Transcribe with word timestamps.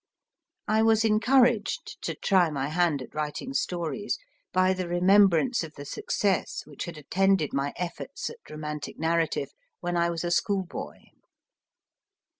I 0.67 0.81
was 0.81 1.05
encouraged 1.05 2.01
to 2.01 2.15
try 2.15 2.49
my 2.49 2.69
hand 2.69 3.03
at 3.03 3.13
writing 3.13 3.53
stories 3.53 4.17
by 4.51 4.73
the 4.73 4.85
remem 4.85 5.27
brance 5.27 5.63
of 5.63 5.75
the 5.75 5.85
success 5.85 6.63
which 6.65 6.85
had 6.85 6.97
attended 6.97 7.53
my 7.53 7.71
efforts 7.75 8.27
at 8.31 8.37
romantic 8.49 8.97
narrative 8.97 9.51
when 9.79 9.95
I 9.95 10.09
was 10.09 10.23
a 10.23 10.31
school 10.31 10.63
boy. 10.65 11.11